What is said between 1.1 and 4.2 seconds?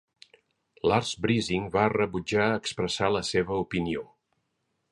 Brising va rebutjar expressar la seva opinió.